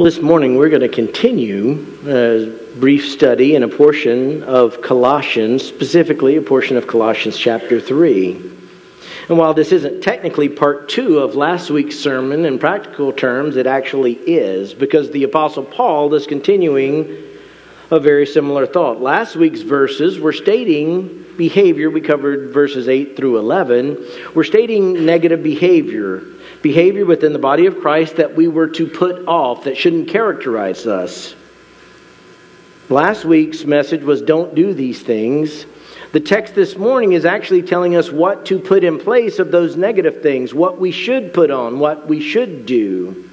[0.00, 1.72] Well, this morning we're going to continue
[2.06, 8.32] a brief study in a portion of Colossians, specifically a portion of Colossians chapter 3.
[9.28, 13.66] And while this isn't technically part two of last week's sermon in practical terms, it
[13.66, 17.22] actually is, because the Apostle Paul is continuing
[17.90, 19.02] a very similar thought.
[19.02, 24.02] Last week's verses were stating behavior, we covered verses 8 through 11,
[24.34, 26.24] we're stating negative behavior
[26.62, 30.86] behavior within the body of Christ that we were to put off, that shouldn't characterize
[30.86, 31.34] us.
[32.88, 35.64] Last week's message was don't do these things.
[36.12, 39.76] The text this morning is actually telling us what to put in place of those
[39.76, 43.30] negative things, what we should put on, what we should do.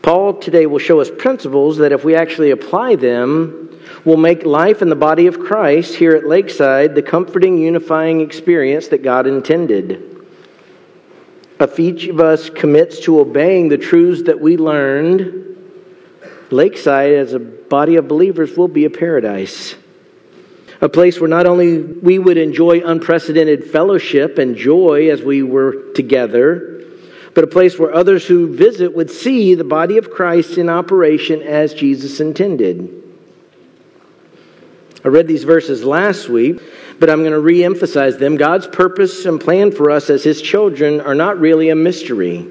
[0.00, 3.71] Paul today will show us principles that if we actually apply them,
[4.04, 8.88] will make life in the body of Christ here at Lakeside the comforting, unifying experience
[8.88, 10.08] that God intended.
[11.60, 15.56] If each of us commits to obeying the truths that we learned,
[16.50, 19.76] Lakeside, as a body of believers, will be a paradise.
[20.80, 25.92] A place where not only we would enjoy unprecedented fellowship and joy as we were
[25.92, 26.84] together,
[27.34, 31.40] but a place where others who visit would see the body of Christ in operation
[31.40, 33.01] as Jesus intended.
[35.04, 36.60] I read these verses last week,
[37.00, 38.36] but I'm going to re emphasize them.
[38.36, 42.46] God's purpose and plan for us as His children are not really a mystery.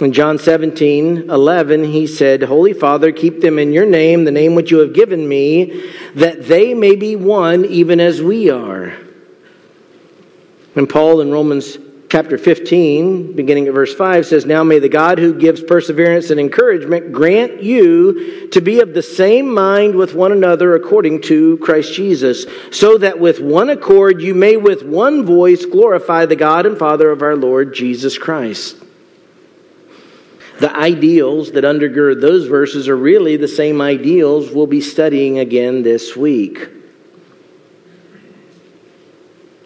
[0.00, 4.54] In John 17, 11, he said, Holy Father, keep them in your name, the name
[4.54, 8.94] which you have given me, that they may be one even as we are.
[10.74, 11.76] And Paul in Romans
[12.10, 16.40] chapter 15, beginning at verse 5, says, Now may the God who gives perseverance and
[16.40, 21.94] encouragement grant you to be of the same mind with one another according to Christ
[21.94, 26.76] Jesus, so that with one accord you may with one voice glorify the God and
[26.76, 28.76] Father of our Lord Jesus Christ.
[30.58, 35.84] The ideals that undergird those verses are really the same ideals we'll be studying again
[35.84, 36.79] this week.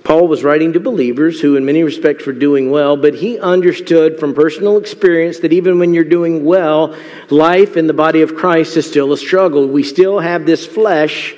[0.04, 4.20] Paul was writing to believers who, in many respects, were doing well, but he understood
[4.20, 6.94] from personal experience that even when you're doing well,
[7.30, 9.66] life in the body of Christ is still a struggle.
[9.66, 11.34] We still have this flesh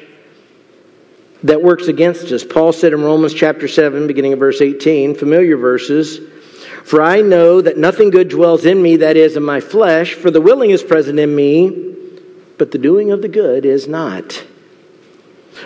[1.45, 2.43] that works against us.
[2.43, 6.19] Paul said in Romans chapter 7, beginning of verse 18, familiar verses,
[6.83, 10.33] For I know that nothing good dwells in me, that is, in my flesh, for
[10.33, 11.95] the willing is present in me,
[12.59, 14.45] but the doing of the good is not.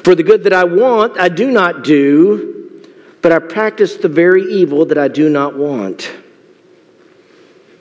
[0.04, 2.49] For the good that I want, I do not do
[3.22, 6.10] but I practice the very evil that I do not want.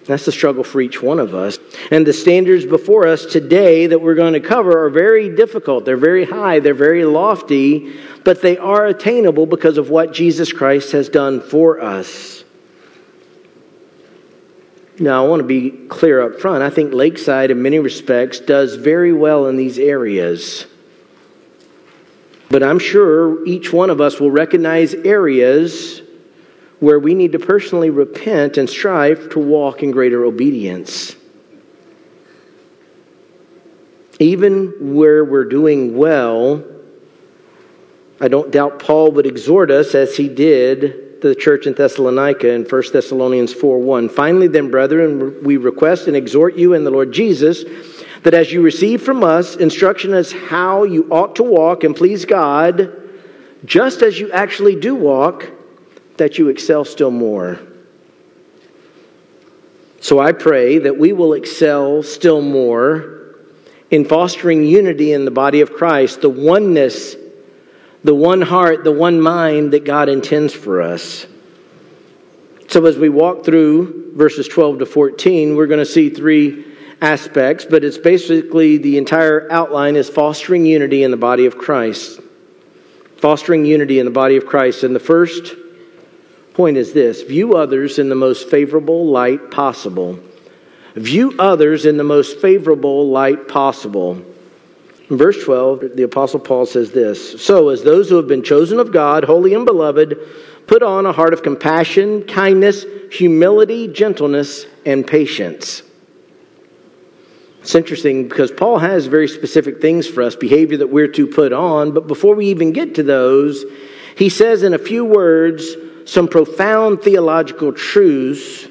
[0.06, 1.60] That's the struggle for each one of us.
[1.92, 5.86] And the standards before us today that we're going to cover are very difficult.
[5.86, 10.94] They're very high, they're very lofty, but they are attainable because of what Jesus Christ
[10.94, 12.44] has done for us.
[14.98, 16.64] Now, I want to be clear up front.
[16.64, 20.66] I think Lakeside, in many respects, does very well in these areas.
[22.50, 26.02] But I'm sure each one of us will recognize areas
[26.80, 31.16] where we need to personally repent and strive to walk in greater obedience.
[34.20, 36.64] Even where we're doing well,
[38.20, 42.50] I don't doubt Paul would exhort us as he did to the church in Thessalonica
[42.50, 44.10] in 1 Thessalonians 4 1.
[44.10, 47.64] Finally, then, brethren, we request and exhort you in the Lord Jesus
[48.24, 52.26] that as you receive from us instruction as how you ought to walk and please
[52.26, 52.92] God,
[53.66, 55.52] just as you actually do walk,
[56.18, 57.60] that you excel still more.
[60.02, 63.36] So I pray that we will excel still more
[63.92, 67.16] in fostering unity in the body of Christ, the oneness,
[68.04, 71.26] the one heart, the one mind that God intends for us.
[72.68, 76.69] So as we walk through verses 12 to 14, we're going to see three
[77.02, 82.20] aspects, but it's basically the entire outline is fostering unity in the body of Christ.
[83.18, 84.84] Fostering unity in the body of Christ.
[84.84, 85.56] And the first
[86.54, 90.20] point is this view others in the most favorable light possible.
[90.96, 94.22] View others in the most favorable light possible.
[95.10, 98.80] In verse 12, the Apostle Paul says this So, as those who have been chosen
[98.80, 100.18] of God, holy and beloved,
[100.68, 105.84] put on a heart of compassion, kindness, humility, gentleness, and patience
[107.62, 111.52] it's interesting because Paul has very specific things for us, behavior that we're to put
[111.52, 111.92] on.
[111.92, 113.66] But before we even get to those,
[114.16, 115.66] he says in a few words
[116.06, 118.68] some profound theological truths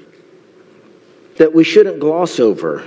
[1.37, 2.85] that we shouldn't gloss over.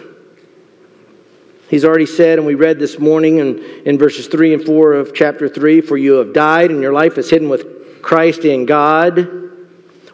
[1.69, 5.13] He's already said, and we read this morning in, in verses 3 and 4 of
[5.13, 9.50] chapter 3 For you have died, and your life is hidden with Christ in God.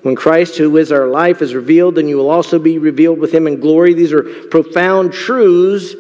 [0.08, 3.34] When Christ, who is our life, is revealed, then you will also be revealed with
[3.34, 3.94] him in glory.
[3.94, 5.96] These are profound truths,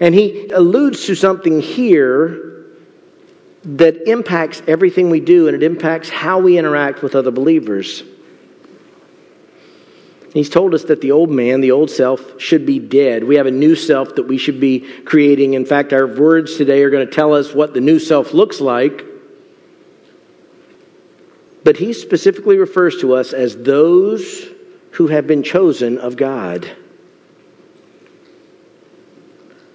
[0.00, 2.68] and he alludes to something here
[3.64, 8.02] that impacts everything we do, and it impacts how we interact with other believers.
[10.32, 13.24] He's told us that the old man, the old self, should be dead.
[13.24, 15.52] We have a new self that we should be creating.
[15.52, 18.58] In fact, our words today are going to tell us what the new self looks
[18.58, 19.04] like.
[21.62, 24.48] But he specifically refers to us as those
[24.92, 26.70] who have been chosen of God.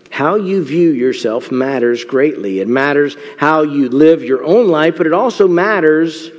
[0.09, 2.59] How you view yourself matters greatly.
[2.59, 6.31] It matters how you live your own life, but it also matters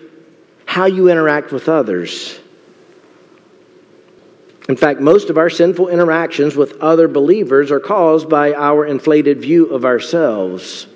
[0.64, 2.40] how you interact with others.
[4.68, 9.40] In fact, most of our sinful interactions with other believers are caused by our inflated
[9.40, 10.88] view of ourselves.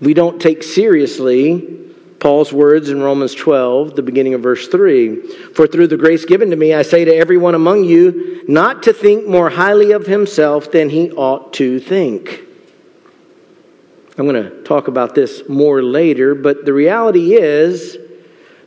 [0.00, 1.91] We don't take seriously
[2.22, 5.26] Paul's words in Romans 12, the beginning of verse 3.
[5.54, 8.92] For through the grace given to me, I say to everyone among you not to
[8.92, 12.42] think more highly of himself than he ought to think.
[14.16, 17.98] I'm going to talk about this more later, but the reality is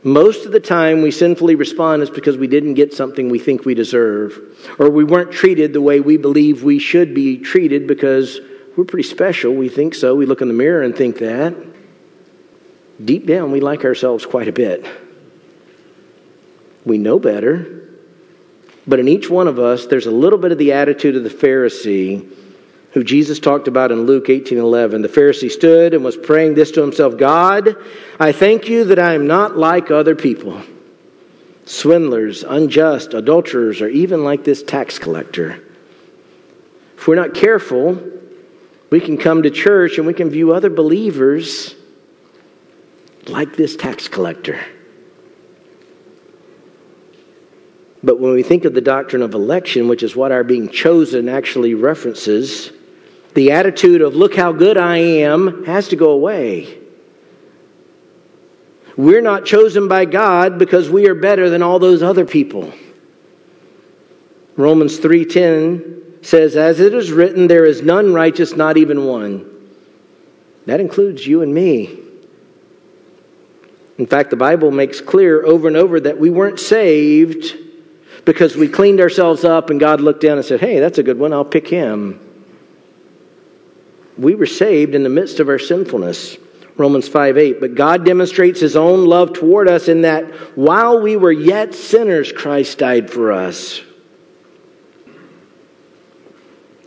[0.02, 3.64] most of the time, we sinfully respond is because we didn't get something we think
[3.64, 4.38] we deserve,
[4.78, 8.38] or we weren't treated the way we believe we should be treated because
[8.76, 9.54] we're pretty special.
[9.54, 10.14] We think so.
[10.14, 11.75] We look in the mirror and think that.
[13.04, 14.86] Deep down, we like ourselves quite a bit.
[16.84, 17.90] We know better.
[18.86, 21.30] But in each one of us, there's a little bit of the attitude of the
[21.30, 22.32] Pharisee
[22.92, 25.02] who Jesus talked about in Luke 18:11.
[25.02, 27.76] The Pharisee stood and was praying this to himself, God,
[28.18, 30.62] I thank you that I am not like other people.
[31.66, 35.58] Swindlers, unjust, adulterers, or even like this tax collector.
[36.96, 38.00] If we're not careful,
[38.88, 41.74] we can come to church and we can view other believers
[43.28, 44.60] like this tax collector.
[48.02, 51.28] But when we think of the doctrine of election, which is what our being chosen
[51.28, 52.70] actually references,
[53.34, 56.78] the attitude of, look how good I am, has to go away.
[58.96, 62.72] We're not chosen by God because we are better than all those other people.
[64.56, 69.44] Romans 3:10 says as it is written there is none righteous not even one.
[70.64, 72.05] That includes you and me.
[73.98, 77.56] In fact, the Bible makes clear over and over that we weren't saved
[78.24, 81.18] because we cleaned ourselves up and God looked down and said, "Hey, that's a good
[81.18, 81.32] one.
[81.32, 82.20] I'll pick him."
[84.18, 86.38] we were saved in the midst of our sinfulness.
[86.76, 87.60] Romans 5 8.
[87.60, 92.32] But God demonstrates his own love toward us in that while we were yet sinners,
[92.32, 93.80] Christ died for us.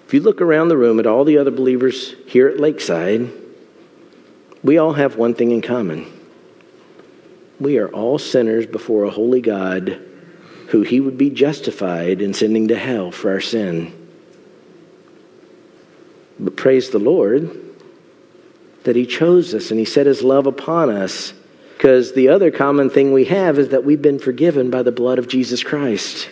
[0.05, 3.29] If you look around the room at all the other believers here at Lakeside,
[4.63, 6.11] we all have one thing in common.
[7.59, 10.01] We are all sinners before a holy God
[10.67, 13.93] who he would be justified in sending to hell for our sin.
[16.39, 17.69] But praise the Lord
[18.83, 21.33] that He chose us and He set His love upon us.
[21.75, 25.19] Because the other common thing we have is that we've been forgiven by the blood
[25.19, 26.29] of Jesus Christ.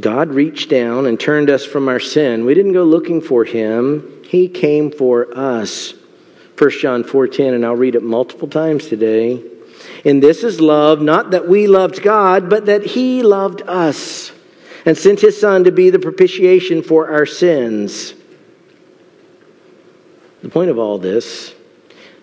[0.00, 2.44] God reached down and turned us from our sin.
[2.46, 5.94] We didn't go looking for Him, He came for us.
[6.64, 9.42] 1 John 4:10 and I'll read it multiple times today.
[10.02, 14.32] And this is love, not that we loved God, but that he loved us
[14.86, 18.14] and sent his Son to be the propitiation for our sins.
[20.42, 21.54] The point of all this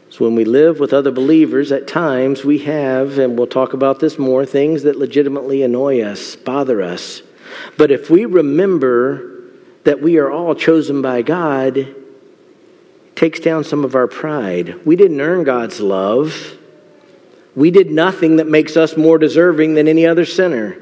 [0.10, 4.00] is when we live with other believers, at times we have, and we'll talk about
[4.00, 7.22] this more, things that legitimately annoy us, bother us.
[7.78, 9.44] But if we remember
[9.84, 11.96] that we are all chosen by God,
[13.22, 14.84] takes down some of our pride.
[14.84, 16.58] We didn't earn God's love.
[17.56, 20.76] We did nothing that makes us more deserving than any other sinner.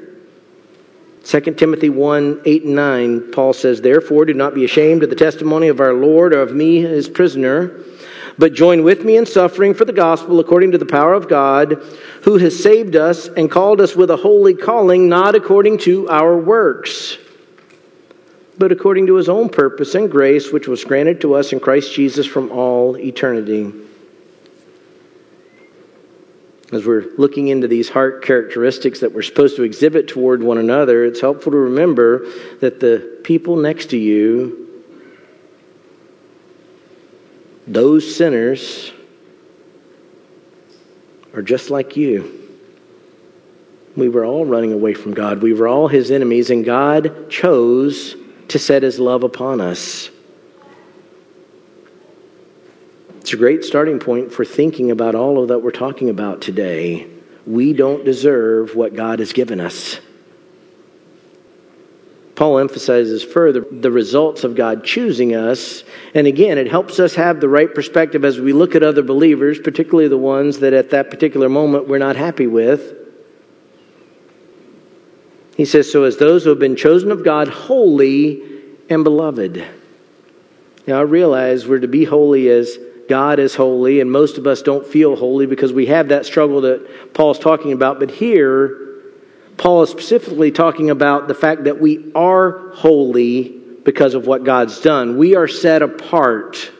[1.22, 5.16] 2 Timothy 1 8 and 9, Paul says, Therefore, do not be ashamed of the
[5.16, 7.78] testimony of our Lord or of me, his prisoner,
[8.38, 11.72] but join with me in suffering for the gospel according to the power of God,
[12.22, 16.38] who has saved us and called us with a holy calling, not according to our
[16.38, 17.18] works,
[18.60, 21.94] but according to his own purpose and grace, which was granted to us in Christ
[21.94, 23.72] Jesus from all eternity
[26.70, 31.06] as we're looking into these heart characteristics that we're supposed to exhibit toward one another,
[31.06, 34.84] it's helpful to remember that the people next to you,
[37.66, 38.92] those sinners,
[41.34, 42.36] are just like you.
[43.96, 45.42] We were all running away from God.
[45.42, 48.14] We were all his enemies, and God chose
[48.50, 50.10] to set his love upon us.
[53.20, 57.06] It's a great starting point for thinking about all of that we're talking about today.
[57.46, 60.00] We don't deserve what God has given us.
[62.34, 65.84] Paul emphasizes further the results of God choosing us.
[66.14, 69.60] And again, it helps us have the right perspective as we look at other believers,
[69.60, 72.99] particularly the ones that at that particular moment we're not happy with.
[75.60, 78.40] He says, So as those who have been chosen of God, holy
[78.88, 79.62] and beloved.
[80.86, 82.78] Now, I realize we're to be holy as
[83.10, 86.62] God is holy, and most of us don't feel holy because we have that struggle
[86.62, 88.00] that Paul's talking about.
[88.00, 89.02] But here,
[89.58, 94.80] Paul is specifically talking about the fact that we are holy because of what God's
[94.80, 95.18] done.
[95.18, 96.72] We are set apart.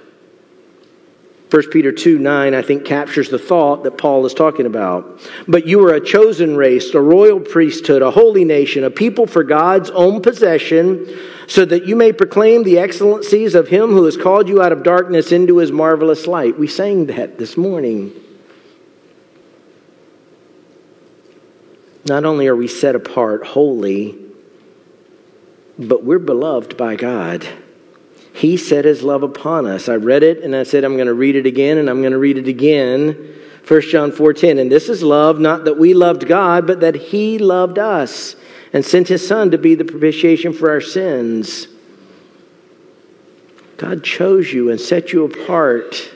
[1.50, 5.20] 1 Peter 2 9, I think, captures the thought that Paul is talking about.
[5.48, 9.42] But you are a chosen race, a royal priesthood, a holy nation, a people for
[9.42, 14.48] God's own possession, so that you may proclaim the excellencies of him who has called
[14.48, 16.56] you out of darkness into his marvelous light.
[16.56, 18.12] We sang that this morning.
[22.04, 24.16] Not only are we set apart, holy,
[25.78, 27.46] but we're beloved by God.
[28.40, 29.86] He set his love upon us.
[29.86, 32.12] I read it and I said I'm going to read it again and I'm going
[32.12, 33.34] to read it again.
[33.68, 37.38] 1 John 4:10 and this is love not that we loved God but that he
[37.38, 38.36] loved us
[38.72, 41.68] and sent his son to be the propitiation for our sins.
[43.76, 46.10] God chose you and set you apart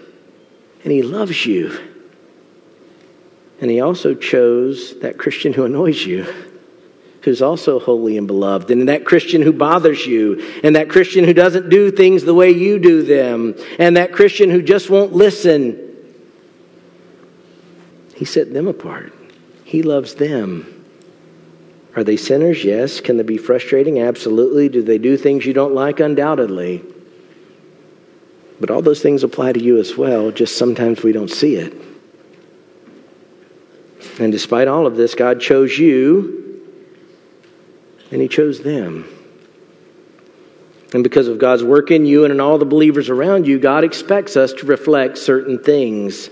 [0.82, 1.78] and he loves you.
[3.60, 6.53] And he also chose that Christian who annoys you
[7.24, 11.32] who's also holy and beloved, and that Christian who bothers you, and that Christian who
[11.32, 15.80] doesn't do things the way you do them, and that Christian who just won't listen.
[18.14, 19.12] He set them apart.
[19.64, 20.70] He loves them.
[21.96, 22.62] Are they sinners?
[22.62, 23.00] Yes.
[23.00, 24.00] Can they be frustrating?
[24.00, 24.68] Absolutely.
[24.68, 26.00] Do they do things you don't like?
[26.00, 26.84] Undoubtedly.
[28.60, 31.74] But all those things apply to you as well, just sometimes we don't see it.
[34.20, 36.43] And despite all of this, God chose you
[38.14, 39.06] and He chose them.
[40.94, 43.82] And because of God's work in you and in all the believers around you, God
[43.82, 46.30] expects us to reflect certain things.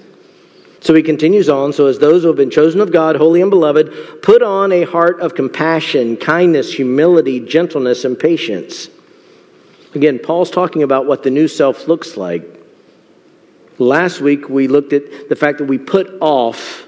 [0.81, 1.73] So he continues on.
[1.73, 4.85] So, as those who have been chosen of God, holy and beloved, put on a
[4.85, 8.89] heart of compassion, kindness, humility, gentleness, and patience.
[9.95, 12.45] Again, Paul's talking about what the new self looks like.
[13.79, 16.87] Last week, we looked at the fact that we put off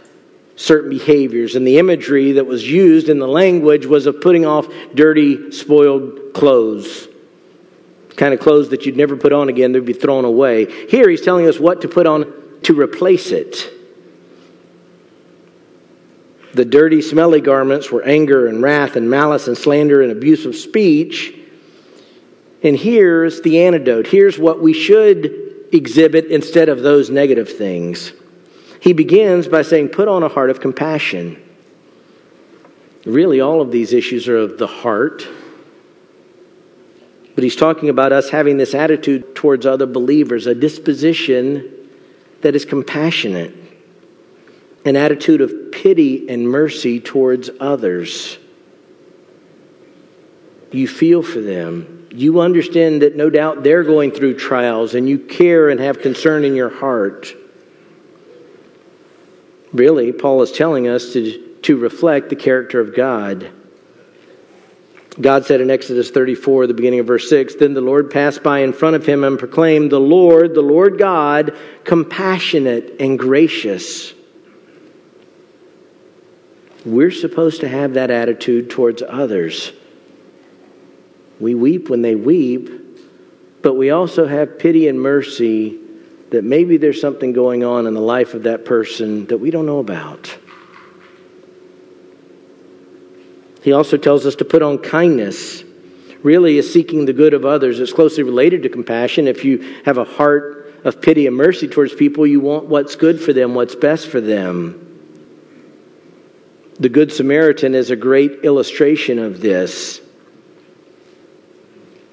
[0.57, 1.57] certain behaviors.
[1.57, 6.33] And the imagery that was used in the language was of putting off dirty, spoiled
[6.35, 7.09] clothes.
[8.17, 10.67] Kind of clothes that you'd never put on again, they'd be thrown away.
[10.89, 13.71] Here he's telling us what to put on to replace it.
[16.55, 20.55] The dirty, smelly garments were anger and wrath and malice and slander and abuse of
[20.55, 21.35] speech.
[22.63, 24.07] And here's the antidote.
[24.07, 28.13] Here's what we should exhibit instead of those negative things.
[28.85, 31.43] He begins by saying, Put on a heart of compassion.
[33.07, 35.27] Really, all of these issues are of the heart.
[37.35, 41.89] But he's talking about us having this attitude towards other believers, a disposition
[42.43, 43.55] that is compassionate,
[44.85, 48.37] an attitude of pity and mercy towards others.
[50.73, 52.09] You feel for them.
[52.11, 56.45] You understand that no doubt they're going through trials, and you care and have concern
[56.45, 57.35] in your heart.
[59.75, 63.51] Really, Paul is telling us to, to reflect the character of God.
[65.21, 68.61] God said in Exodus 34, the beginning of verse 6, Then the Lord passed by
[68.61, 74.15] in front of him and proclaimed, The Lord, the Lord God, compassionate and gracious.
[76.85, 79.73] We're supposed to have that attitude towards others.
[81.41, 82.71] We weep when they weep,
[83.63, 85.81] but we also have pity and mercy
[86.31, 89.67] that maybe there's something going on in the life of that person that we don't
[89.67, 90.37] know about.
[93.63, 95.65] He also tells us to put on kindness.
[96.23, 97.81] Really, is seeking the good of others.
[97.81, 99.29] It's closely related to compassion.
[99.29, 103.21] If you have a heart of pity and mercy towards people, you want what's good
[103.21, 104.81] for them, what's best for them.
[106.79, 110.01] The Good Samaritan is a great illustration of this.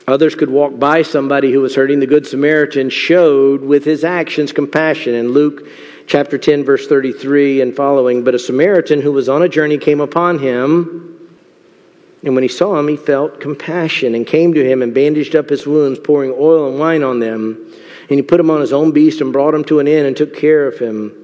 [0.07, 1.99] Others could walk by somebody who was hurting.
[1.99, 5.13] The Good Samaritan showed with his actions compassion.
[5.13, 5.67] In Luke
[6.07, 10.01] chapter 10, verse 33 and following, but a Samaritan who was on a journey came
[10.01, 11.07] upon him.
[12.23, 15.49] And when he saw him, he felt compassion and came to him and bandaged up
[15.49, 17.73] his wounds, pouring oil and wine on them.
[18.09, 20.17] And he put him on his own beast and brought him to an inn and
[20.17, 21.20] took care of him.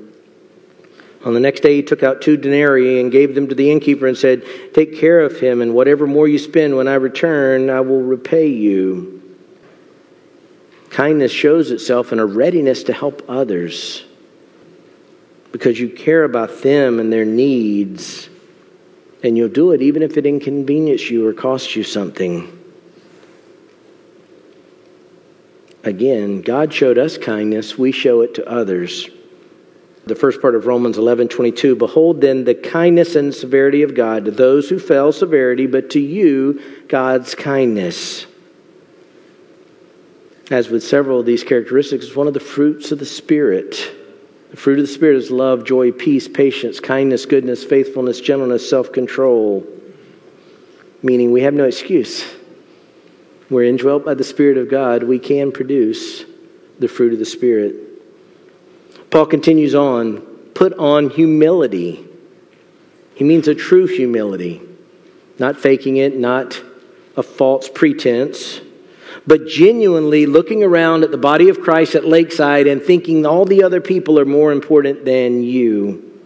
[1.27, 4.07] On the next day, he took out two denarii and gave them to the innkeeper
[4.07, 7.81] and said, Take care of him, and whatever more you spend when I return, I
[7.81, 9.37] will repay you.
[10.89, 14.05] Kindness shows itself in a readiness to help others
[15.51, 18.29] because you care about them and their needs,
[19.21, 22.57] and you'll do it even if it inconveniences you or costs you something.
[25.83, 29.09] Again, God showed us kindness, we show it to others.
[30.07, 34.25] The first part of Romans 11 22 Behold then the kindness and severity of God
[34.25, 38.25] to those who fell, severity, but to you, God's kindness.
[40.49, 43.93] As with several of these characteristics, one of the fruits of the Spirit.
[44.51, 48.93] The fruit of the Spirit is love, joy, peace, patience, kindness, goodness, faithfulness, gentleness, self
[48.93, 49.67] control.
[51.03, 52.25] Meaning we have no excuse.
[53.49, 55.03] We're indwelt by the Spirit of God.
[55.03, 56.23] We can produce
[56.79, 57.86] the fruit of the Spirit.
[59.17, 60.21] Paul continues on
[60.53, 62.05] put on humility.
[63.15, 64.61] He means a true humility,
[65.39, 66.61] not faking it, not
[67.15, 68.61] a false pretense
[69.25, 73.63] but genuinely looking around at the body of Christ at Lakeside and thinking all the
[73.63, 76.21] other people are more important than you.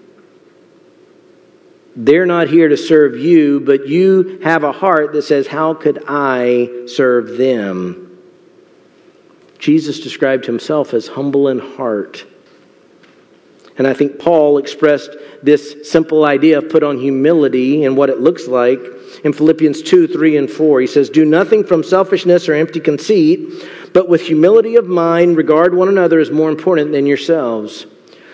[1.96, 6.04] They're not here to serve you, but you have a heart that says, How could
[6.10, 8.20] I serve them?
[9.60, 12.26] Jesus described himself as humble in heart.
[13.78, 15.12] And I think Paul expressed
[15.42, 18.80] this simple idea of put on humility and what it looks like
[19.24, 20.82] in Philippians 2 3 and 4.
[20.82, 23.50] He says, Do nothing from selfishness or empty conceit,
[23.94, 27.86] but with humility of mind, regard one another as more important than yourselves.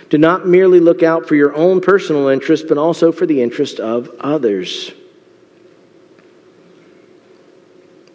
[0.09, 3.79] Do not merely look out for your own personal interest, but also for the interest
[3.79, 4.91] of others.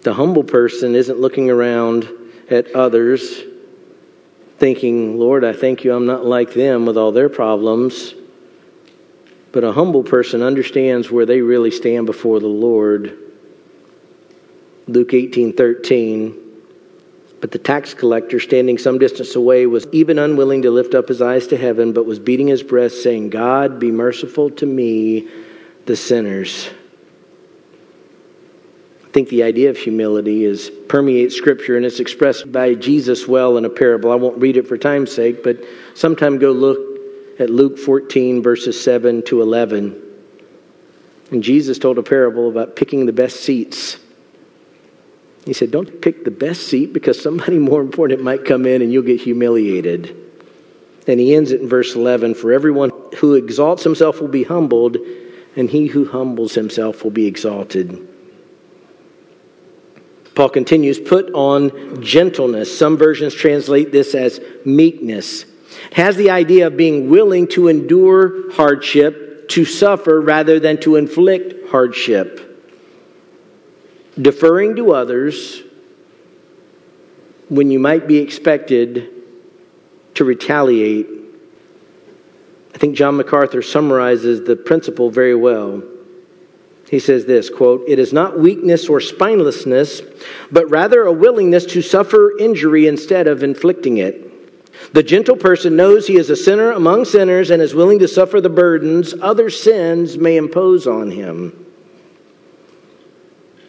[0.00, 2.08] The humble person isn't looking around
[2.50, 3.44] at others
[4.62, 8.14] thinking, Lord, I thank you I'm not like them with all their problems.
[9.50, 13.19] But a humble person understands where they really stand before the Lord.
[14.87, 16.38] Luke 18 13.
[17.40, 21.21] But the tax collector, standing some distance away, was even unwilling to lift up his
[21.21, 25.28] eyes to heaven, but was beating his breast, saying, God, be merciful to me,
[25.87, 26.71] the sinners.
[29.12, 33.59] I think the idea of humility is permeates Scripture, and it's expressed by Jesus well
[33.59, 34.11] in a parable.
[34.11, 35.59] I won't read it for time's sake, but
[35.92, 36.79] sometime go look
[37.38, 40.01] at Luke 14, verses 7 to 11.
[41.31, 43.98] And Jesus told a parable about picking the best seats.
[45.44, 48.90] He said, Don't pick the best seat because somebody more important might come in and
[48.90, 50.16] you'll get humiliated.
[51.07, 54.96] And he ends it in verse 11 For everyone who exalts himself will be humbled,
[55.55, 58.09] and he who humbles himself will be exalted.
[60.35, 62.77] Paul continues, Put on gentleness.
[62.77, 65.45] Some versions translate this as meekness
[65.92, 71.71] has the idea of being willing to endure hardship, to suffer rather than to inflict
[71.71, 72.49] hardship.
[74.21, 75.62] Deferring to others
[77.49, 79.11] when you might be expected
[80.14, 81.07] to retaliate.
[82.75, 85.83] I think John MacArthur summarizes the principle very well.
[86.92, 90.02] He says this quote, It is not weakness or spinelessness,
[90.52, 94.28] but rather a willingness to suffer injury instead of inflicting it.
[94.92, 98.42] The gentle person knows he is a sinner among sinners and is willing to suffer
[98.42, 101.66] the burdens other sins may impose on him.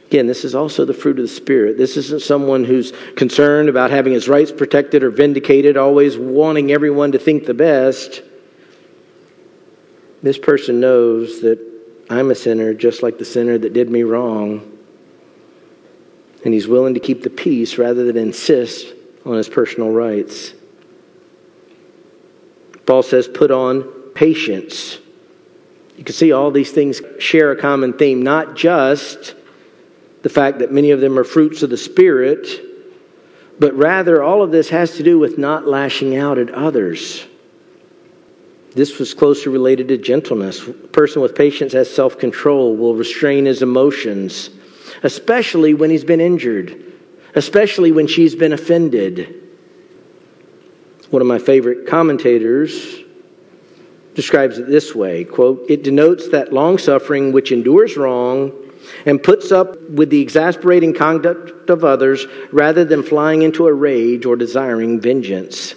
[0.07, 1.77] Again, this is also the fruit of the Spirit.
[1.77, 7.13] This isn't someone who's concerned about having his rights protected or vindicated, always wanting everyone
[7.13, 8.21] to think the best.
[10.21, 11.72] This person knows that
[12.09, 14.77] I'm a sinner just like the sinner that did me wrong.
[16.43, 18.93] And he's willing to keep the peace rather than insist
[19.25, 20.53] on his personal rights.
[22.85, 24.99] Paul says, put on patience.
[25.97, 29.35] You can see all these things share a common theme, not just
[30.21, 32.47] the fact that many of them are fruits of the Spirit,
[33.59, 37.25] but rather all of this has to do with not lashing out at others.
[38.75, 40.67] This was closely related to gentleness.
[40.67, 44.49] A person with patience has self control, will restrain his emotions,
[45.03, 46.93] especially when he's been injured,
[47.35, 49.41] especially when she's been offended.
[51.11, 53.03] One of my favorite commentators
[54.15, 58.51] describes it this way quote, It denotes that long suffering which endures wrong
[59.05, 64.25] and puts up with the exasperating conduct of others rather than flying into a rage
[64.25, 65.75] or desiring vengeance.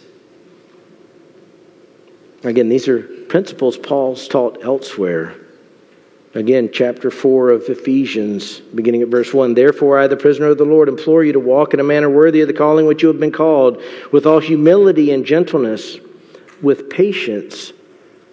[2.47, 5.35] Again, these are principles Paul's taught elsewhere.
[6.35, 9.55] Again, chapter 4 of Ephesians, beginning at verse 1.
[9.55, 12.43] Therefore, I, the prisoner of the Lord, implore you to walk in a manner worthy
[12.43, 13.83] of the calling which you have been called,
[14.13, 15.97] with all humility and gentleness,
[16.63, 17.73] with patience,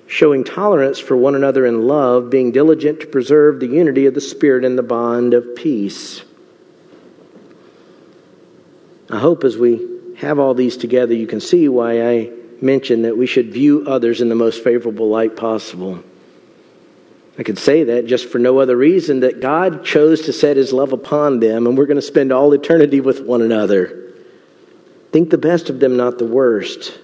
[0.05, 4.21] showing tolerance for one another in love, being diligent to preserve the unity of the
[4.21, 6.23] Spirit in the bond of peace.
[9.09, 12.31] I hope as we have all these together, you can see why I
[12.63, 16.03] mentioned that we should view others in the most favorable light possible.
[17.37, 20.71] I could say that just for no other reason that God chose to set his
[20.71, 24.13] love upon them, and we're going to spend all eternity with one another.
[25.11, 26.99] Think the best of them, not the worst.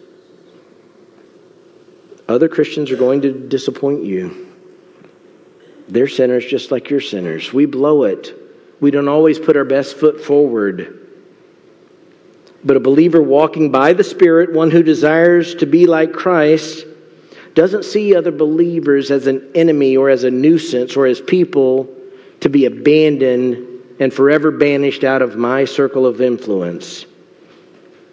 [2.28, 4.48] Other Christians are going to disappoint you.
[5.88, 7.52] They're sinners just like you're sinners.
[7.52, 8.36] We blow it.
[8.80, 10.99] We don't always put our best foot forward.
[12.64, 16.86] But a believer walking by the Spirit, one who desires to be like Christ,
[17.56, 21.90] doesn't see other believers as an enemy or as a nuisance or as people
[22.42, 23.68] to be abandoned
[24.00, 27.06] and forever banished out of my circle of influence.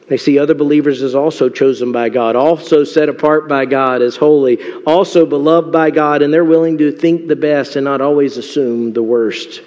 [0.08, 4.16] They see other believers as also chosen by God, also set apart by God as
[4.16, 8.36] holy, also beloved by God, and they're willing to think the best and not always
[8.36, 9.62] assume the worst.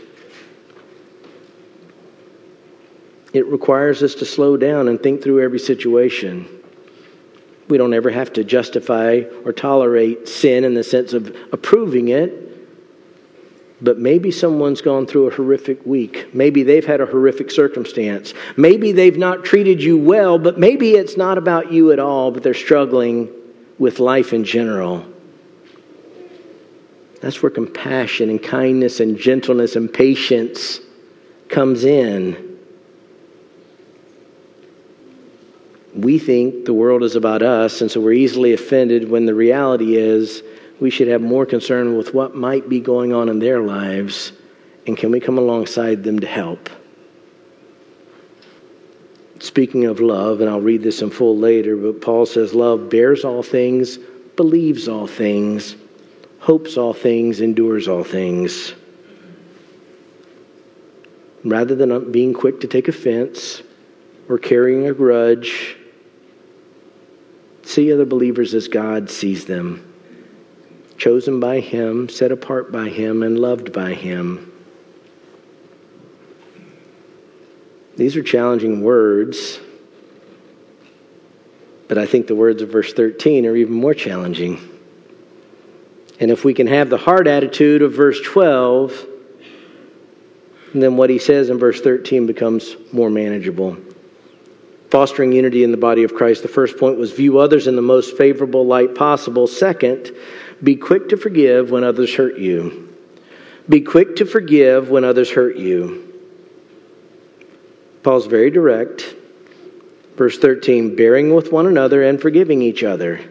[3.33, 6.47] It requires us to slow down and think through every situation.
[7.67, 12.47] We don't ever have to justify or tolerate sin in the sense of approving it.
[13.81, 16.33] But maybe someone's gone through a horrific week.
[16.33, 18.33] Maybe they've had a horrific circumstance.
[18.57, 22.43] Maybe they've not treated you well, but maybe it's not about you at all, but
[22.43, 23.29] they're struggling
[23.77, 25.05] with life in general.
[27.21, 30.79] That's where compassion and kindness and gentleness and patience
[31.47, 32.48] comes in.
[35.95, 39.95] We think the world is about us, and so we're easily offended when the reality
[39.95, 40.43] is
[40.79, 44.31] we should have more concern with what might be going on in their lives,
[44.87, 46.69] and can we come alongside them to help?
[49.39, 53.23] Speaking of love, and I'll read this in full later, but Paul says, Love bears
[53.23, 53.97] all things,
[54.35, 55.75] believes all things,
[56.39, 58.73] hopes all things, endures all things.
[61.43, 63.63] Rather than being quick to take offense
[64.27, 65.77] or carrying a grudge,
[67.69, 69.93] See other believers as God sees them
[70.97, 74.51] chosen by Him, set apart by Him, and loved by Him.
[77.95, 79.59] These are challenging words,
[81.87, 84.67] but I think the words of verse 13 are even more challenging.
[86.19, 89.05] And if we can have the hard attitude of verse 12,
[90.73, 93.77] then what he says in verse 13 becomes more manageable
[94.89, 96.41] fostering unity in the body of Christ.
[96.41, 99.47] The first point was view others in the most favorable light possible.
[99.47, 100.11] Second,
[100.63, 102.95] be quick to forgive when others hurt you.
[103.67, 106.05] Be quick to forgive when others hurt you.
[108.01, 109.15] Paul's very direct.
[110.15, 113.21] Verse 13, bearing with one another and forgiving each other,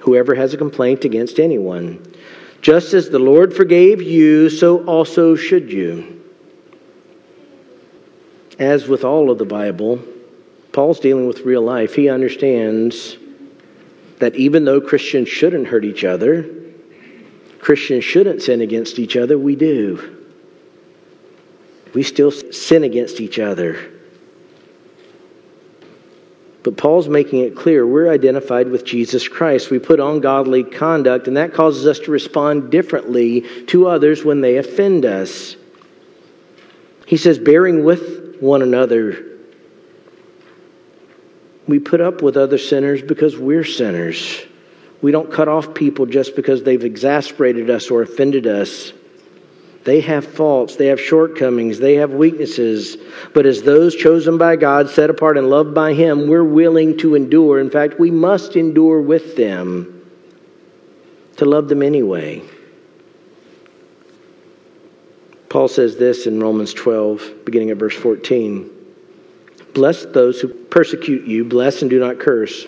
[0.00, 2.04] whoever has a complaint against anyone.
[2.60, 6.22] Just as the Lord forgave you, so also should you.
[8.58, 10.02] As with all of the Bible,
[10.74, 11.94] Paul's dealing with real life.
[11.94, 13.16] He understands
[14.18, 16.50] that even though Christians shouldn't hurt each other,
[17.60, 20.18] Christians shouldn't sin against each other, we do.
[21.94, 23.92] We still sin against each other.
[26.64, 29.70] But Paul's making it clear we're identified with Jesus Christ.
[29.70, 34.40] We put on godly conduct, and that causes us to respond differently to others when
[34.40, 35.54] they offend us.
[37.06, 39.33] He says, bearing with one another
[41.66, 44.42] we put up with other sinners because we're sinners.
[45.02, 48.92] We don't cut off people just because they've exasperated us or offended us.
[49.84, 52.96] They have faults, they have shortcomings, they have weaknesses.
[53.34, 57.14] But as those chosen by God, set apart and loved by Him, we're willing to
[57.14, 57.60] endure.
[57.60, 60.10] In fact, we must endure with them
[61.36, 62.42] to love them anyway.
[65.50, 68.73] Paul says this in Romans 12, beginning at verse 14.
[69.74, 72.66] Bless those who persecute you, bless and do not curse.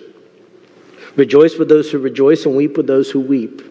[1.17, 3.63] Rejoice with those who rejoice, and weep with those who weep.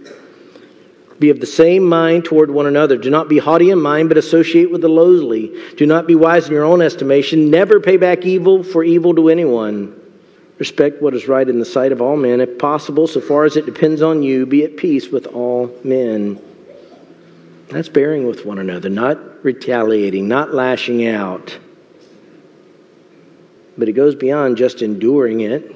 [1.19, 2.97] Be of the same mind toward one another.
[2.97, 5.53] Do not be haughty in mind, but associate with the lowly.
[5.77, 7.49] Do not be wise in your own estimation.
[7.49, 10.01] Never pay back evil for evil to anyone.
[10.57, 12.41] Respect what is right in the sight of all men.
[12.41, 16.39] If possible, so far as it depends on you, be at peace with all men.
[17.69, 21.57] That's bearing with one another, not retaliating, not lashing out.
[23.77, 25.75] But it goes beyond just enduring it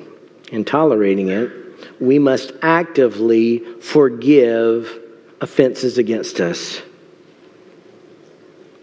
[0.52, 1.52] and tolerating it.
[2.00, 5.00] We must actively forgive
[5.42, 6.82] offenses against us.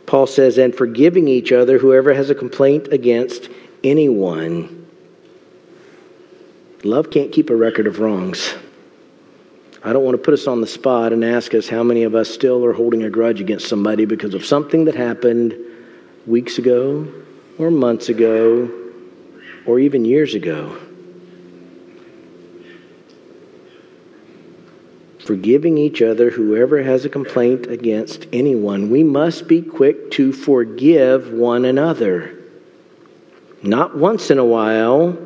[0.06, 3.48] Paul says, and forgiving each other, whoever has a complaint against
[3.82, 4.86] anyone.
[6.84, 8.54] Love can't keep a record of wrongs.
[9.82, 12.14] I don't want to put us on the spot and ask us how many of
[12.14, 15.54] us still are holding a grudge against somebody because of something that happened
[16.26, 17.06] weeks ago
[17.58, 18.85] or months ago
[19.66, 20.78] or even years ago.
[25.26, 31.32] Forgiving each other, whoever has a complaint against anyone, we must be quick to forgive
[31.32, 32.32] one another.
[33.60, 35.18] Not once in a while,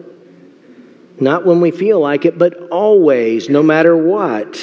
[1.21, 4.59] not when we feel like it, but always, no matter what.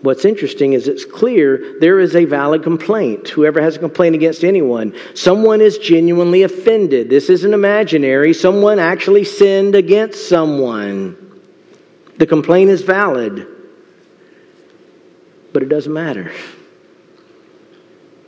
[0.00, 3.28] What's interesting is it's clear there is a valid complaint.
[3.28, 7.10] Whoever has a complaint against anyone, someone is genuinely offended.
[7.10, 8.32] This isn't imaginary.
[8.32, 11.16] Someone actually sinned against someone.
[12.16, 13.46] The complaint is valid,
[15.52, 16.32] but it doesn't matter.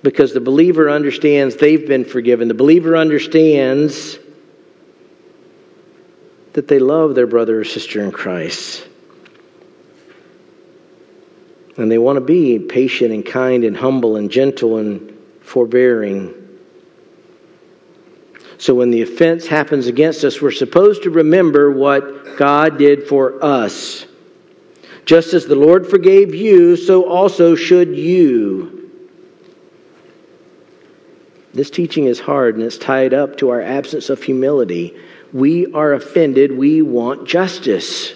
[0.03, 2.49] Because the believer understands they've been forgiven.
[2.49, 4.19] The believer understands
[6.55, 8.89] that they love their brother or sister in Christ.
[11.81, 16.35] And they want to be patient and kind and humble and gentle and forbearing.
[18.59, 23.43] So when the offense happens against us, we're supposed to remember what God did for
[23.43, 24.05] us.
[25.07, 28.91] Just as the Lord forgave you, so also should you.
[31.55, 34.95] This teaching is hard and it's tied up to our absence of humility.
[35.33, 38.13] We are offended, we want justice.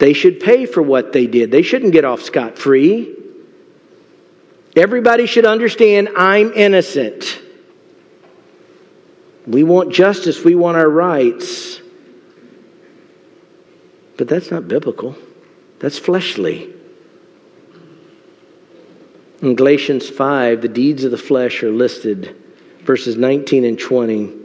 [0.00, 1.50] They should pay for what they did.
[1.50, 3.14] They shouldn't get off scot free.
[4.74, 7.42] Everybody should understand I'm innocent.
[9.46, 11.80] We want justice, we want our rights.
[14.16, 15.16] But that's not biblical,
[15.80, 16.72] that's fleshly.
[19.42, 22.34] In Galatians 5, the deeds of the flesh are listed,
[22.84, 24.39] verses 19 and 20.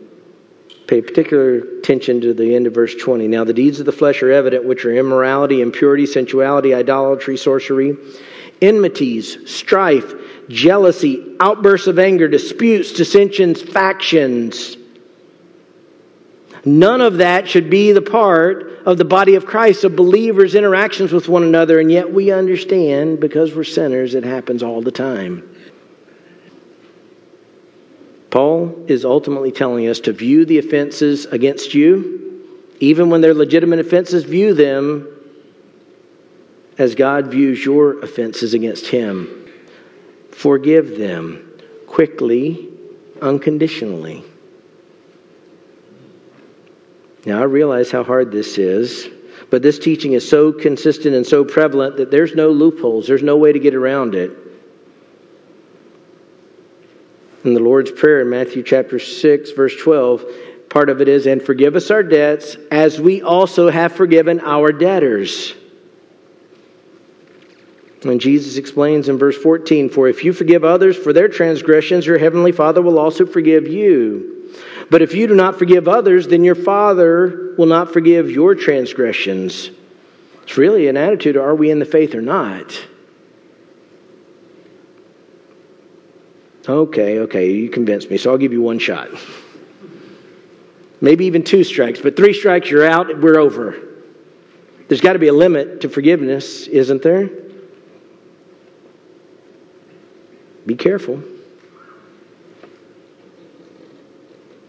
[0.88, 3.28] Pay particular attention to the end of verse 20.
[3.28, 7.98] Now, the deeds of the flesh are evident, which are immorality, impurity, sensuality, idolatry, sorcery,
[8.62, 10.14] enmities, strife,
[10.48, 14.78] jealousy, outbursts of anger, disputes, dissensions, factions.
[16.66, 21.12] None of that should be the part of the body of Christ, of believers' interactions
[21.12, 25.55] with one another, and yet we understand because we're sinners, it happens all the time.
[28.36, 33.80] Paul is ultimately telling us to view the offenses against you, even when they're legitimate
[33.80, 35.08] offenses, view them
[36.78, 39.50] as God views your offenses against him.
[40.32, 41.50] Forgive them
[41.88, 42.68] quickly,
[43.22, 44.22] unconditionally.
[47.26, 49.08] Now, I realize how hard this is,
[49.50, 53.38] but this teaching is so consistent and so prevalent that there's no loopholes, there's no
[53.38, 54.45] way to get around it
[57.46, 60.26] in the Lord's Prayer in Matthew chapter 6, verse 12,
[60.68, 64.72] part of it is, And forgive us our debts as we also have forgiven our
[64.72, 65.54] debtors.
[68.04, 72.18] And Jesus explains in verse 14, For if you forgive others for their transgressions, your
[72.18, 74.54] heavenly Father will also forgive you.
[74.90, 79.70] But if you do not forgive others, then your Father will not forgive your transgressions.
[80.44, 82.76] It's really an attitude are we in the faith or not?
[86.68, 89.10] Okay, okay, you convinced me, so I'll give you one shot.
[91.00, 93.78] Maybe even two strikes, but three strikes, you're out, we're over.
[94.88, 97.30] There's got to be a limit to forgiveness, isn't there?
[100.66, 101.22] Be careful.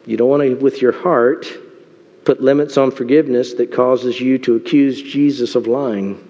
[0.04, 1.46] You don't want to, with your heart,
[2.24, 6.22] put limits on forgiveness that causes you to accuse Jesus of lying.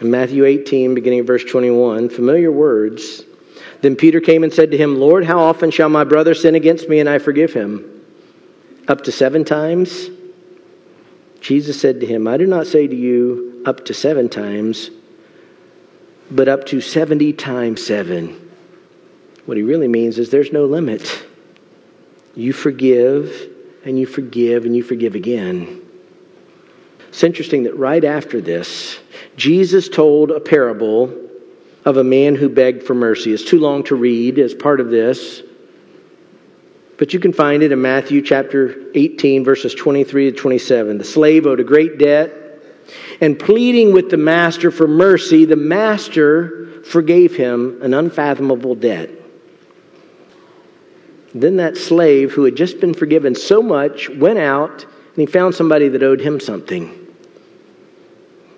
[0.00, 3.24] In Matthew 18, beginning of verse 21, familiar words
[3.82, 6.88] then Peter came and said to him, Lord, how often shall my brother sin against
[6.88, 8.04] me and I forgive him?
[8.88, 10.10] Up to seven times?
[11.40, 14.90] Jesus said to him, I do not say to you up to seven times,
[16.30, 18.50] but up to 70 times seven.
[19.46, 21.26] What he really means is there's no limit.
[22.34, 23.50] You forgive,
[23.84, 25.80] and you forgive, and you forgive again.
[27.08, 29.00] It's interesting that right after this,
[29.36, 31.29] Jesus told a parable
[31.90, 33.32] of a man who begged for mercy.
[33.32, 35.42] It's too long to read as part of this.
[36.96, 40.98] But you can find it in Matthew chapter 18, verses 23 to 27.
[40.98, 42.32] The slave owed a great debt,
[43.20, 49.10] and pleading with the master for mercy, the master forgave him an unfathomable debt.
[51.34, 55.54] Then that slave, who had just been forgiven so much, went out and he found
[55.54, 56.99] somebody that owed him something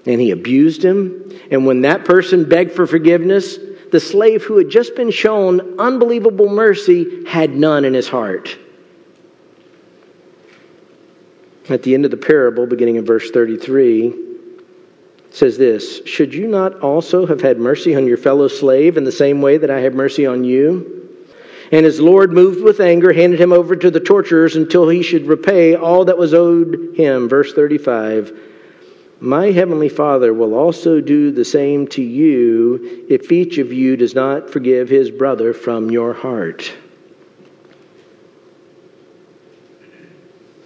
[0.07, 1.31] and he abused him.
[1.51, 3.59] And when that person begged for forgiveness,
[3.91, 8.59] the slave who had just been shown unbelievable mercy had none in his heart.
[11.69, 14.15] At the end of the parable, beginning in verse 33,
[15.31, 19.12] says this Should you not also have had mercy on your fellow slave in the
[19.12, 20.99] same way that I have mercy on you?
[21.71, 25.27] And his Lord, moved with anger, handed him over to the torturers until he should
[25.27, 27.29] repay all that was owed him.
[27.29, 28.52] Verse 35
[29.23, 34.17] My heavenly Father will also do the same to you if each of you does
[34.17, 36.73] not forgive his brother from your heart.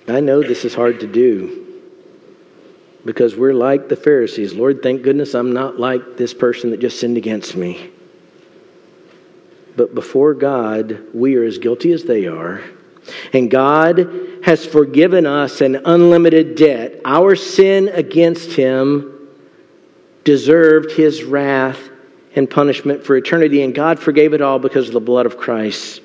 [0.09, 1.83] I know this is hard to do
[3.05, 4.55] because we're like the Pharisees.
[4.55, 7.90] Lord, thank goodness I'm not like this person that just sinned against me.
[9.77, 12.62] But before God, we are as guilty as they are.
[13.33, 17.01] And God has forgiven us an unlimited debt.
[17.05, 19.29] Our sin against Him
[20.25, 21.79] deserved His wrath
[22.35, 26.01] and punishment for eternity, and God forgave it all because of the blood of Christ.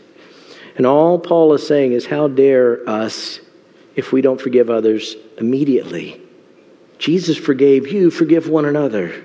[0.77, 3.39] And all Paul is saying is, How dare us
[3.95, 6.21] if we don't forgive others immediately?
[6.97, 9.23] Jesus forgave you, forgive one another.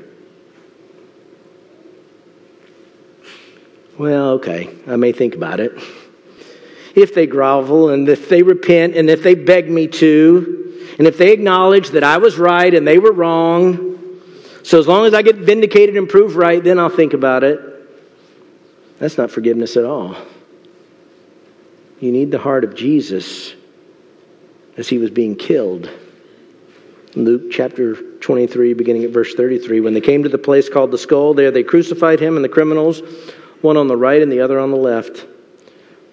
[3.99, 5.73] Well, okay, I may think about it.
[6.97, 11.19] If they grovel and if they repent and if they beg me to, and if
[11.19, 13.99] they acknowledge that I was right and they were wrong,
[14.63, 17.61] so as long as I get vindicated and proved right, then I'll think about it.
[18.99, 20.17] That's not forgiveness at all.
[22.01, 23.55] You need the heart of Jesus
[24.77, 25.91] as he was being killed.
[27.15, 29.81] Luke chapter 23, beginning at verse 33.
[29.81, 32.49] When they came to the place called the skull, there they crucified him and the
[32.49, 33.03] criminals,
[33.61, 35.27] one on the right and the other on the left.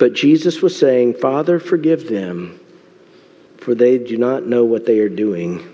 [0.04, 2.60] But Jesus was saying, Father, forgive them,
[3.56, 5.66] for they do not know what they are doing.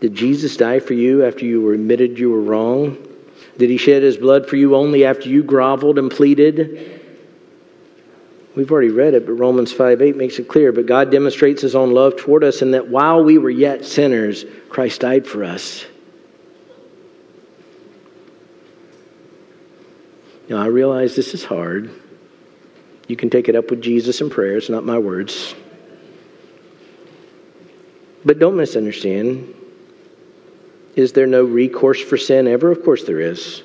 [0.00, 2.98] Did Jesus die for you after you were admitted you were wrong?
[3.58, 7.00] Did he shed his blood for you only after you groveled and pleaded?
[8.56, 10.72] We've already read it, but Romans 5 8 makes it clear.
[10.72, 14.44] But God demonstrates his own love toward us in that while we were yet sinners,
[14.68, 15.86] Christ died for us.
[20.50, 21.92] Now, I realize this is hard.
[23.06, 25.54] You can take it up with Jesus in prayer, it's not my words.
[28.24, 29.54] But don't misunderstand.
[30.96, 32.72] Is there no recourse for sin ever?
[32.72, 33.62] Of course there is.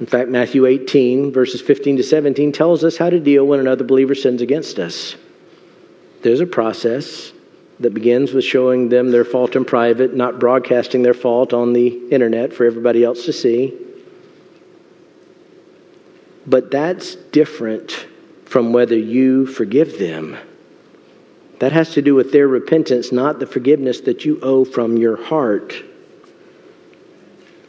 [0.00, 3.84] In fact, Matthew 18, verses 15 to 17, tells us how to deal when another
[3.84, 5.16] believer sins against us.
[6.22, 7.32] There's a process
[7.80, 12.08] that begins with showing them their fault in private, not broadcasting their fault on the
[12.10, 13.76] internet for everybody else to see.
[16.46, 18.06] But that's different
[18.46, 20.36] from whether you forgive them.
[21.60, 25.22] That has to do with their repentance, not the forgiveness that you owe from your
[25.22, 25.74] heart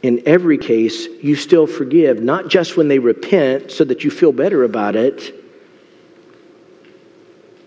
[0.04, 4.32] in every case, you still forgive, not just when they repent so that you feel
[4.32, 5.34] better about it,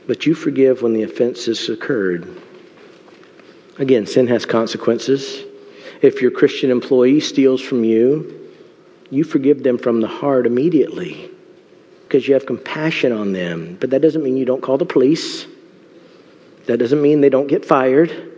[0.06, 2.39] but you forgive when the offense has occurred.
[3.80, 5.46] Again, sin has consequences.
[6.04, 8.37] If your Christian employee steals from you,
[9.10, 11.30] you forgive them from the heart immediately
[12.04, 13.78] because you have compassion on them.
[13.80, 15.46] But that doesn't mean you don't call the police.
[16.65, 18.34] That doesn't mean they don't get fired.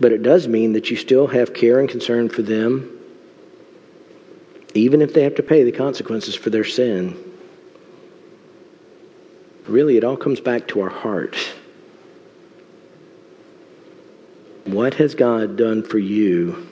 [0.00, 2.96] But it does mean that you still have care and concern for them,
[4.74, 7.16] even if they have to pay the consequences for their sin.
[9.66, 11.36] Really, it all comes back to our heart.
[14.64, 16.67] What has God done for you?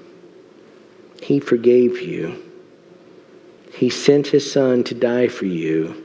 [1.26, 2.40] He forgave you.
[3.74, 6.04] He sent his son to die for you,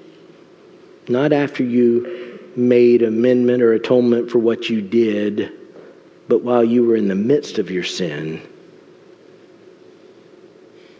[1.07, 5.51] not after you made amendment or atonement for what you did
[6.27, 8.41] but while you were in the midst of your sin,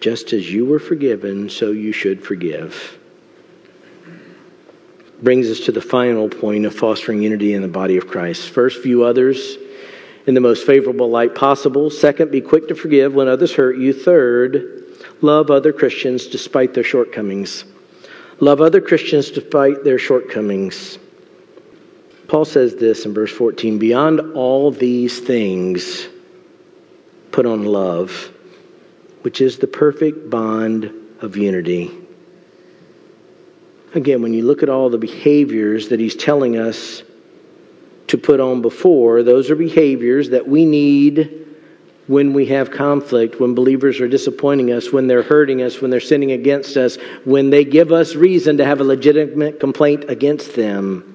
[0.01, 2.99] just as you were forgiven, so you should forgive.
[5.23, 8.49] Brings us to the final point of fostering unity in the body of Christ.
[8.49, 9.57] First, view others
[10.27, 11.89] in the most favorable light possible.
[11.89, 13.93] Second, be quick to forgive when others hurt you.
[13.93, 14.84] Third,
[15.21, 17.65] love other Christians despite their shortcomings.
[18.39, 20.97] Love other Christians despite their shortcomings.
[22.27, 26.07] Paul says this in verse 14 Beyond all these things,
[27.31, 28.31] put on love,
[29.21, 31.91] which is the perfect bond of unity.
[33.93, 37.03] Again, when you look at all the behaviors that he's telling us
[38.12, 41.47] to put on before, those are behaviors that we need
[42.07, 46.01] when we have conflict, when believers are disappointing us, when they're hurting us, when they're
[46.01, 51.07] sinning against us, when they give us reason to have a legitimate complaint against them.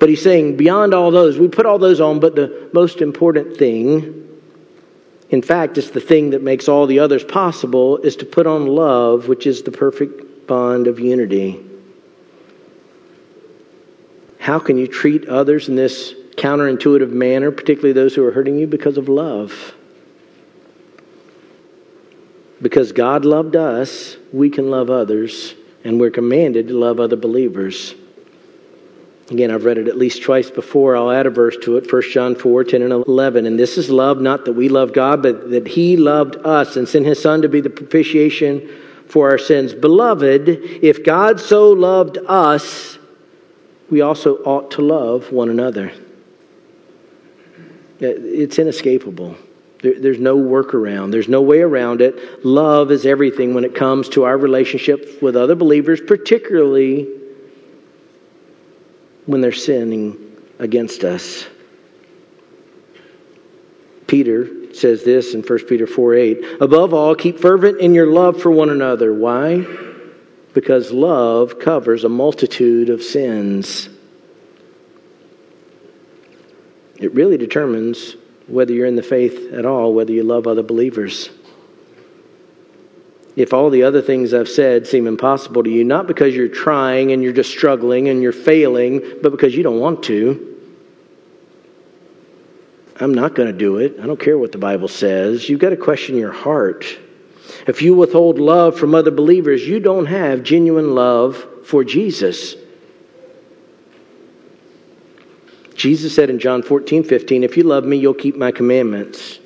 [0.00, 3.56] But he's saying, beyond all those, we put all those on, but the most important
[3.56, 4.28] thing,
[5.30, 8.66] in fact, it's the thing that makes all the others possible, is to put on
[8.66, 11.64] love, which is the perfect bond of unity.
[14.48, 18.66] How can you treat others in this counterintuitive manner, particularly those who are hurting you,
[18.66, 19.74] because of love?
[22.62, 27.94] Because God loved us, we can love others, and we're commanded to love other believers.
[29.30, 30.96] Again, I've read it at least twice before.
[30.96, 33.44] I'll add a verse to it 1 John 4 10 and 11.
[33.44, 36.88] And this is love, not that we love God, but that He loved us and
[36.88, 38.66] sent His Son to be the propitiation
[39.08, 39.74] for our sins.
[39.74, 42.97] Beloved, if God so loved us,
[43.90, 45.92] we also ought to love one another.
[48.00, 49.36] It's inescapable.
[49.82, 51.12] There's no workaround.
[51.12, 52.44] There's no way around it.
[52.44, 57.08] Love is everything when it comes to our relationship with other believers, particularly
[59.26, 61.46] when they're sinning against us.
[64.08, 66.44] Peter says this in 1 Peter 4 8.
[66.60, 69.12] Above all, keep fervent in your love for one another.
[69.12, 69.64] Why?
[70.58, 73.88] Because love covers a multitude of sins.
[76.98, 78.16] It really determines
[78.48, 81.30] whether you're in the faith at all, whether you love other believers
[83.36, 87.12] if all the other things I've said seem impossible to you, not because you're trying
[87.12, 90.56] and you're just struggling and you're failing, but because you don't want to.
[92.96, 93.94] I'm not going to do it.
[94.02, 95.48] I don't care what the Bible says.
[95.48, 96.98] You've got to question your heart.
[97.66, 102.56] If you withhold love from other believers, you don't have genuine love for Jesus.
[105.74, 109.38] Jesus said in John 14, 15, If you love me, you'll keep my commandments.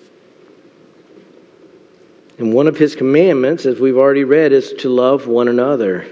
[2.38, 6.06] And one of his commandments, as we've already read, is to love one another.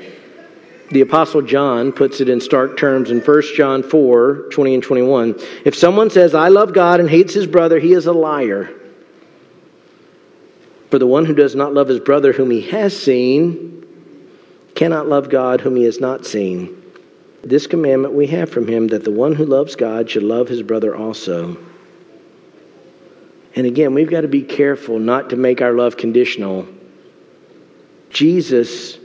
[0.91, 5.41] The Apostle John puts it in stark terms in 1 John 4 20 and 21.
[5.65, 8.80] If someone says, I love God and hates his brother, he is a liar.
[10.91, 13.87] For the one who does not love his brother whom he has seen
[14.75, 16.77] cannot love God whom he has not seen.
[17.43, 20.63] This commandment we have from him that the one who loves God should love his
[20.63, 21.57] brother also.
[23.55, 26.67] And again, we've got to be careful not to make our love conditional.
[28.11, 28.99] Jesus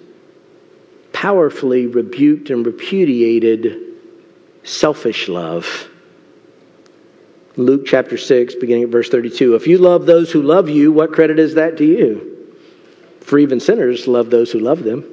[1.13, 3.79] powerfully rebuked and repudiated
[4.63, 5.89] selfish love.
[7.57, 9.55] Luke chapter 6, beginning at verse 32.
[9.55, 12.53] If you love those who love you, what credit is that to you?
[13.21, 15.11] For even sinners love those who love them.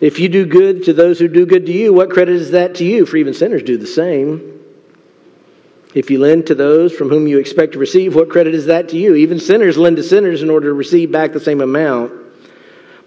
[0.00, 2.74] If you do good to those who do good to you, what credit is that
[2.76, 3.06] to you?
[3.06, 4.60] For even sinners do the same.
[5.94, 8.90] If you lend to those from whom you expect to receive, what credit is that
[8.90, 9.14] to you?
[9.14, 12.23] Even sinners lend to sinners in order to receive back the same amount.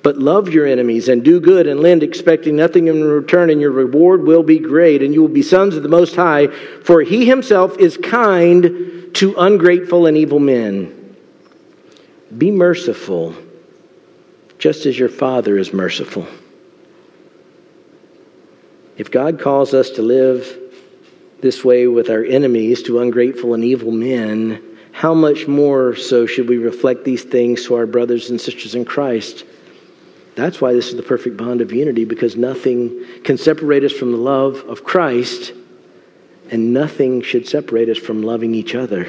[0.03, 3.71] But love your enemies and do good and lend, expecting nothing in return, and your
[3.71, 6.47] reward will be great, and you will be sons of the Most High,
[6.83, 11.15] for he himself is kind to ungrateful and evil men.
[12.37, 13.35] Be merciful,
[14.59, 16.27] just as your Father is merciful.
[18.97, 20.57] If God calls us to live
[21.41, 26.49] this way with our enemies to ungrateful and evil men, how much more so should
[26.49, 29.45] we reflect these things to our brothers and sisters in Christ?
[30.37, 34.11] That's why this is the perfect bond of unity, because nothing can separate us from
[34.11, 35.51] the love of Christ,
[36.51, 39.07] and nothing should separate us from loving each other.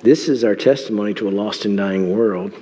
[0.00, 2.52] This is our testimony to a lost and dying world.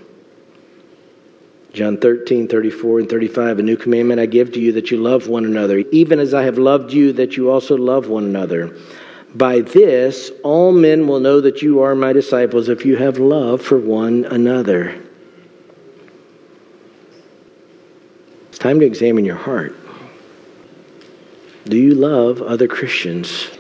[1.72, 3.58] John 13, 34, and 35.
[3.58, 6.42] A new commandment I give to you that you love one another, even as I
[6.42, 8.76] have loved you, that you also love one another.
[9.34, 13.62] By this, all men will know that you are my disciples if you have love
[13.62, 15.00] for one another.
[18.54, 19.74] It's time to examine your heart.
[21.64, 23.50] Do you love other Christians?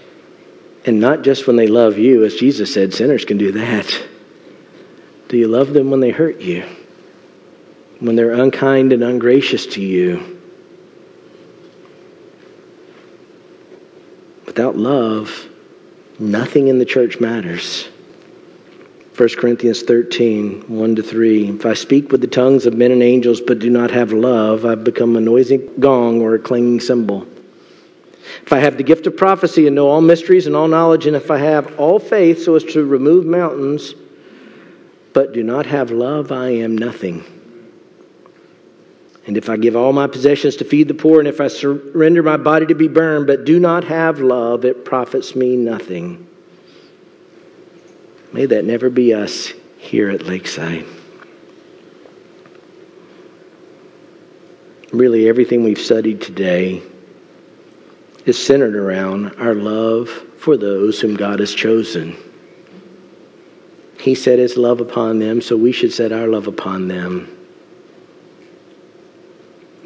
[0.86, 4.06] And not just when they love you, as Jesus said, sinners can do that.
[5.26, 6.64] Do you love them when they hurt you?
[7.98, 10.38] when they're unkind and ungracious to you.
[14.46, 15.48] Without love,
[16.18, 17.88] nothing in the church matters.
[19.16, 21.50] 1 Corinthians 13, 1 to 3.
[21.50, 24.64] If I speak with the tongues of men and angels but do not have love,
[24.64, 27.24] I've become a noisy gong or a clanging cymbal.
[28.42, 31.14] If I have the gift of prophecy and know all mysteries and all knowledge, and
[31.14, 33.94] if I have all faith so as to remove mountains,
[35.12, 37.22] but do not have love, I am nothing.
[39.28, 42.24] And if I give all my possessions to feed the poor, and if I surrender
[42.24, 46.28] my body to be burned, but do not have love, it profits me nothing.
[48.34, 50.84] May that never be us here at Lakeside.
[54.92, 56.82] Really, everything we've studied today
[58.26, 62.16] is centered around our love for those whom God has chosen.
[64.00, 67.38] He set his love upon them, so we should set our love upon them.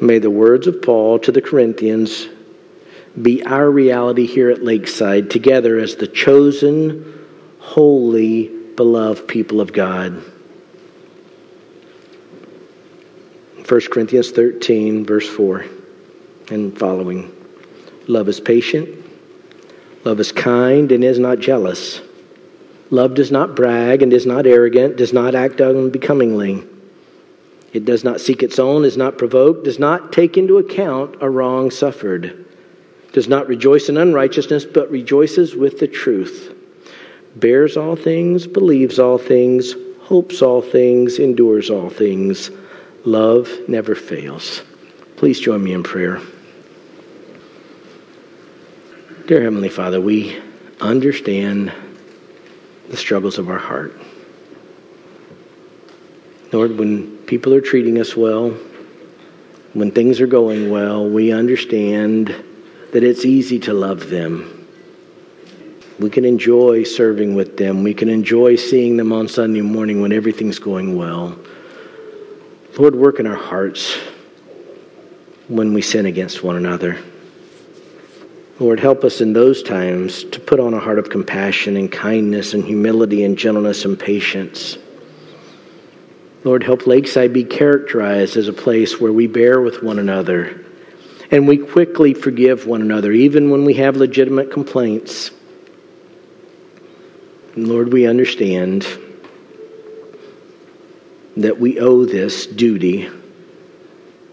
[0.01, 2.27] May the words of Paul to the Corinthians
[3.21, 7.18] be our reality here at Lakeside, together as the chosen,
[7.69, 10.23] holy beloved people of God.
[13.67, 15.65] 1 Corinthians 13, verse 4
[16.49, 17.31] and following.
[18.07, 19.05] Love is patient.
[20.03, 22.01] Love is kind and is not jealous.
[22.89, 26.63] Love does not brag and is not arrogant, does not act unbecomingly.
[27.71, 31.29] It does not seek its own, is not provoked, does not take into account a
[31.29, 32.47] wrong suffered,
[33.13, 36.55] does not rejoice in unrighteousness, but rejoices with the truth,
[37.35, 42.51] bears all things, believes all things, hopes all things, endures all things.
[43.05, 44.61] Love never fails.
[45.15, 46.21] Please join me in prayer.
[49.27, 50.41] Dear Heavenly Father, we
[50.81, 51.71] understand
[52.89, 53.93] the struggles of our heart.
[56.51, 58.49] Lord, when people are treating us well,
[59.73, 62.29] when things are going well, we understand
[62.91, 64.58] that it's easy to love them.
[65.99, 67.83] We can enjoy serving with them.
[67.83, 71.37] We can enjoy seeing them on Sunday morning when everything's going well.
[72.77, 73.97] Lord, work in our hearts
[75.49, 76.97] when we sin against one another.
[78.59, 82.53] Lord, help us in those times to put on a heart of compassion and kindness
[82.53, 84.77] and humility and gentleness and patience.
[86.45, 90.65] Lord, help Lakeside be characterized as a place where we bear with one another
[91.31, 95.31] and we quickly forgive one another, even when we have legitimate complaints.
[97.59, 98.87] And Lord, we understand
[101.35, 103.09] that we owe this duty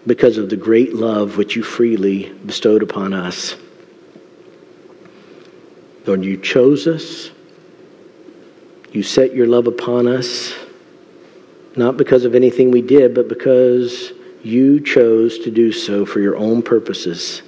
[0.07, 3.57] because of the great love which you freely bestowed upon us.
[6.07, 7.33] Lord, you chose us.
[8.93, 10.55] You set your love upon us,
[11.75, 14.13] not because of anything we did, but because
[14.45, 17.43] you chose to do so for your own purposes.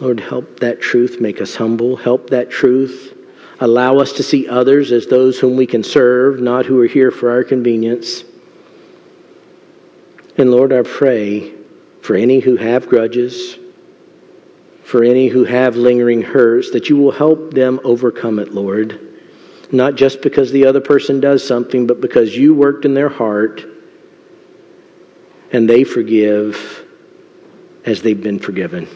[0.00, 1.94] Lord, help that truth make us humble.
[1.94, 3.18] Help that truth
[3.60, 7.10] allow us to see others as those whom we can serve, not who are here
[7.10, 8.24] for our convenience.
[10.36, 11.52] And Lord, I pray
[12.00, 13.58] for any who have grudges,
[14.82, 19.06] for any who have lingering hurts, that you will help them overcome it, Lord.
[19.70, 23.62] Not just because the other person does something, but because you worked in their heart
[25.52, 26.86] and they forgive
[27.84, 28.88] as they've been forgiven.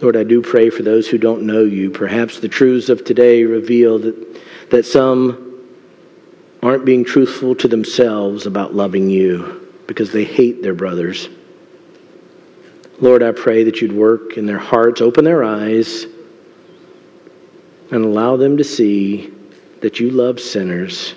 [0.00, 1.90] Lord, I do pray for those who don't know you.
[1.90, 4.40] Perhaps the truths of today reveal that,
[4.70, 5.68] that some
[6.62, 11.28] aren't being truthful to themselves about loving you because they hate their brothers.
[13.00, 16.06] Lord, I pray that you'd work in their hearts, open their eyes,
[17.90, 19.32] and allow them to see
[19.80, 21.14] that you love sinners,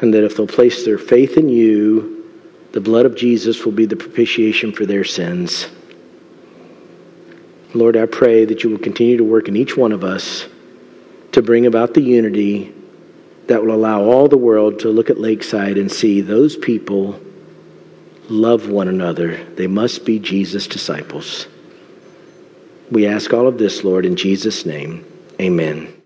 [0.00, 2.30] and that if they'll place their faith in you,
[2.72, 5.66] the blood of Jesus will be the propitiation for their sins.
[7.74, 10.48] Lord, I pray that you will continue to work in each one of us
[11.32, 12.74] to bring about the unity
[13.46, 17.20] that will allow all the world to look at Lakeside and see those people
[18.28, 19.42] love one another.
[19.54, 21.46] They must be Jesus' disciples.
[22.90, 25.04] We ask all of this, Lord, in Jesus' name.
[25.40, 25.99] Amen.